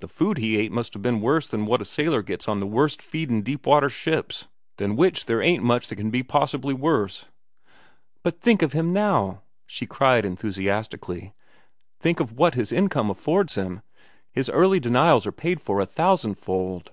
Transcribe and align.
"The 0.00 0.08
food 0.08 0.38
he 0.38 0.56
ate 0.56 0.72
must 0.72 0.94
have 0.94 1.02
been 1.02 1.20
worse 1.20 1.46
than 1.46 1.66
what 1.66 1.82
a 1.82 1.84
sailor 1.84 2.22
gets 2.22 2.48
on 2.48 2.60
the 2.60 2.66
worst 2.66 3.02
feedin' 3.02 3.42
deep 3.42 3.66
water 3.66 3.90
ships, 3.90 4.48
than 4.78 4.96
which 4.96 5.26
there 5.26 5.42
ain't 5.42 5.62
much 5.62 5.88
that 5.88 5.96
can 5.96 6.10
be 6.10 6.22
possibly 6.22 6.72
worse." 6.72 7.26
"But 8.22 8.40
think 8.40 8.62
of 8.62 8.72
him 8.72 8.94
now!" 8.94 9.42
she 9.66 9.84
cried 9.84 10.24
enthusiastically. 10.24 11.34
"Think 12.00 12.20
of 12.20 12.32
what 12.32 12.54
his 12.54 12.72
income 12.72 13.10
affords 13.10 13.54
him. 13.54 13.82
His 14.32 14.48
early 14.48 14.80
denials 14.80 15.26
are 15.26 15.30
paid 15.30 15.60
for 15.60 15.78
a 15.78 15.84
thousand 15.84 16.36
fold." 16.36 16.92